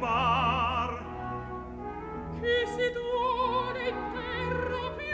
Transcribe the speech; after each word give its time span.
mar. 0.00 0.90
Che 2.40 2.56
si 2.74 2.86
dona 2.92 3.82
in 3.88 3.98
terra 4.12 4.84
più 4.96 5.13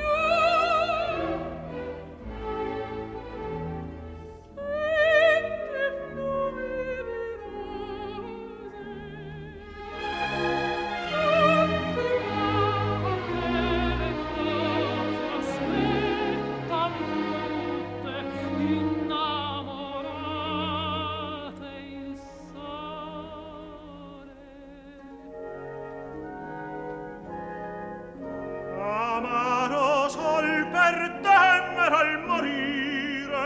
amaro 29.21 30.09
sol 30.09 30.49
per 30.73 30.97
temer 31.25 31.93
al 31.93 32.13
morire 32.27 33.43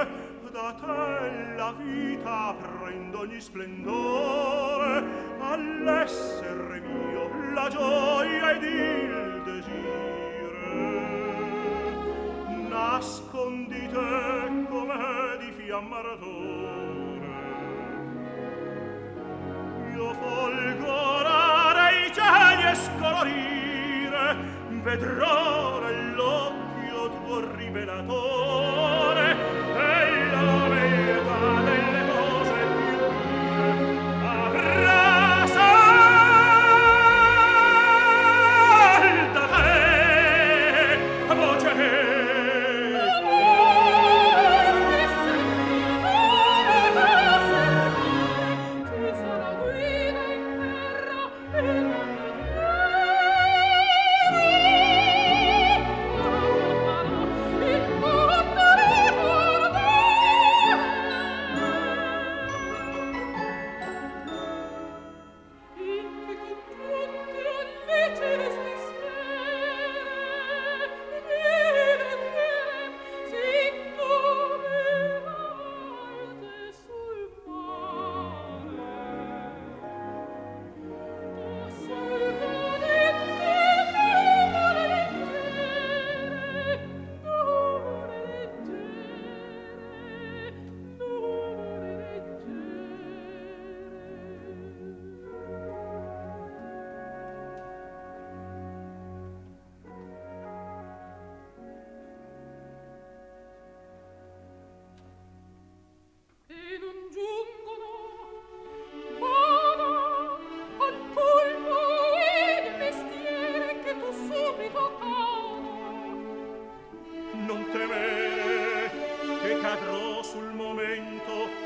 da 0.54 0.70
te 0.80 1.54
la 1.58 1.72
vita 1.78 2.54
prendo 2.62 3.18
ogni 3.20 3.40
splendore 3.40 5.02
all'essere 5.40 6.80
mio 6.80 7.24
la 7.54 7.68
gioia 7.68 8.50
ed 8.52 8.62
il 8.62 9.42
desire. 9.50 10.92
Nascondi 12.68 13.88
te 13.88 14.66
come 14.68 15.36
di 15.40 15.50
fiamma 15.56 16.00
radore 16.00 17.32
io 19.92 20.12
folgorare 20.14 21.86
i 22.06 22.12
cieli 22.12 22.62
e 22.70 22.74
scolorire 22.74 24.36
vedrò 24.84 25.53
quella 27.84 28.02
tua 28.02 28.23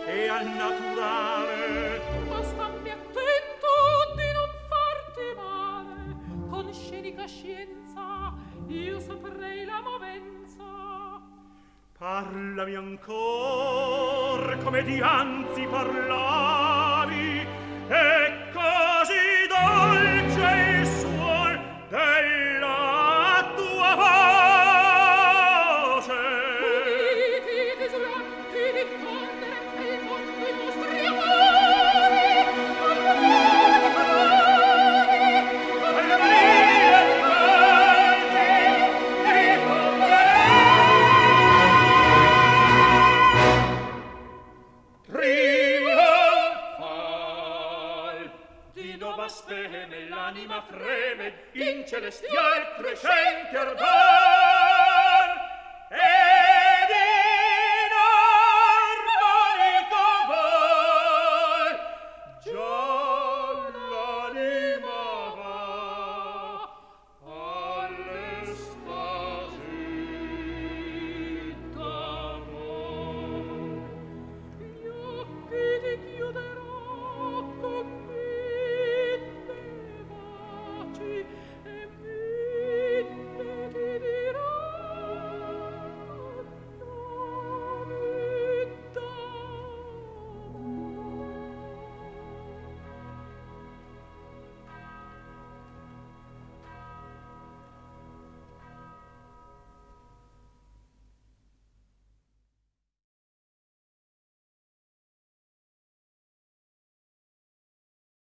e 0.08 0.28
al 0.28 0.46
naturale. 0.46 2.00
Ma 2.28 2.42
stammi 2.42 2.90
attento 2.90 3.68
di 4.16 4.32
non 4.32 4.50
farti 4.68 5.34
male. 5.36 6.48
Con 6.48 6.72
scenica 6.72 7.26
scienza 7.26 8.32
io 8.68 9.00
saprei 9.00 9.66
la 9.66 9.82
movenza. 9.82 10.64
Parlami 11.98 12.74
ancor 12.74 14.58
come 14.64 14.82
dianzi 14.82 15.66
parlavi 15.66 17.46
e 17.88 18.17
la 49.28 49.34
speme, 49.34 50.08
l'anima 50.08 50.62
freme, 50.62 51.34
in 51.52 51.84
celestial 51.86 52.76
crescente 52.78 53.56
ardor. 53.56 54.57